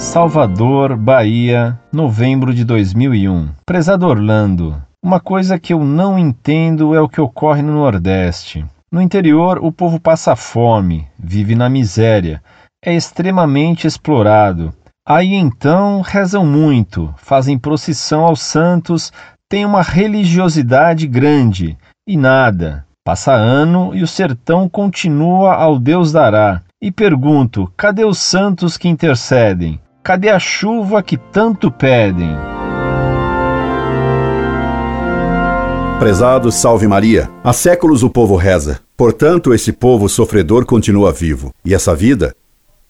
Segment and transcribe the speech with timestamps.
[0.00, 3.50] Salvador, Bahia, novembro de 2001.
[3.66, 8.64] Prezado Orlando, uma coisa que eu não entendo é o que ocorre no Nordeste.
[8.90, 12.42] No interior, o povo passa fome, vive na miséria,
[12.82, 14.72] é extremamente explorado.
[15.06, 19.12] Aí então rezam muito, fazem procissão aos santos,
[19.50, 21.76] têm uma religiosidade grande
[22.08, 22.86] e nada.
[23.04, 26.62] Passa ano e o sertão continua ao Deus dará.
[26.82, 29.78] E pergunto: cadê os santos que intercedem?
[30.02, 32.30] Cadê a chuva que tanto pedem?
[35.98, 38.80] Prezado Salve Maria, há séculos o povo reza.
[38.96, 41.52] Portanto, esse povo sofredor continua vivo.
[41.62, 42.34] E essa vida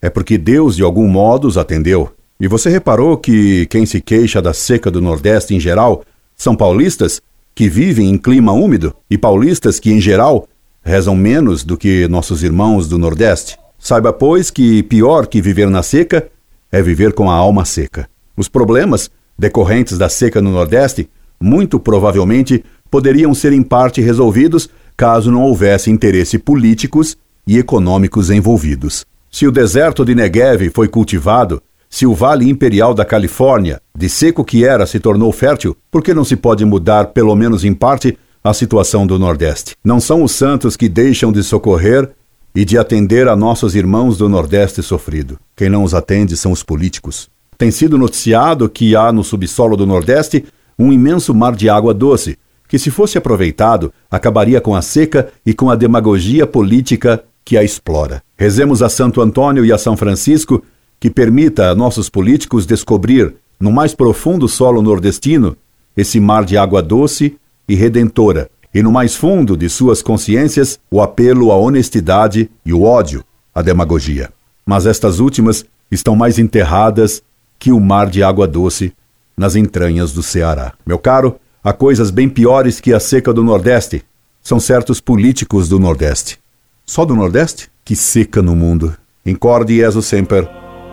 [0.00, 2.12] é porque Deus de algum modo os atendeu.
[2.38, 6.04] E você reparou que quem se queixa da seca do Nordeste em geral
[6.36, 7.20] são paulistas
[7.56, 10.46] que vivem em clima úmido e paulistas que, em geral,
[10.80, 13.58] rezam menos do que nossos irmãos do Nordeste.
[13.80, 16.28] Saiba, pois, que pior que viver na seca
[16.70, 18.08] é viver com a alma seca.
[18.36, 21.08] Os problemas decorrentes da seca no Nordeste,
[21.40, 29.06] muito provavelmente, poderiam ser em parte resolvidos caso não houvesse interesse políticos e econômicos envolvidos.
[29.30, 34.44] Se o deserto de Negev foi cultivado, se o Vale Imperial da Califórnia, de seco
[34.44, 38.18] que era, se tornou fértil, por que não se pode mudar, pelo menos em parte,
[38.44, 39.74] a situação do Nordeste?
[39.84, 42.10] Não são os santos que deixam de socorrer
[42.54, 45.38] e de atender a nossos irmãos do Nordeste sofrido.
[45.56, 47.28] Quem não os atende são os políticos.
[47.56, 50.44] Tem sido noticiado que há no subsolo do Nordeste
[50.78, 55.52] um imenso mar de água doce, que, se fosse aproveitado, acabaria com a seca e
[55.52, 58.22] com a demagogia política que a explora.
[58.36, 60.62] Rezemos a Santo Antônio e a São Francisco
[60.98, 65.56] que permita a nossos políticos descobrir, no mais profundo solo nordestino,
[65.96, 67.36] esse mar de água doce
[67.68, 72.82] e redentora, e no mais fundo de suas consciências, o apelo à honestidade e o
[72.82, 74.30] ódio à demagogia.
[74.64, 77.22] Mas estas últimas estão mais enterradas
[77.58, 78.92] que o mar de água doce
[79.36, 80.72] nas entranhas do Ceará.
[80.86, 84.02] Meu caro, Há coisas bem piores que a seca do Nordeste.
[84.42, 86.38] São certos políticos do Nordeste.
[86.86, 87.68] Só do Nordeste?
[87.84, 88.96] Que seca no mundo.
[89.26, 90.48] Incorde Jesus Semper,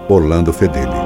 [0.10, 0.97] Orlando Fedeli.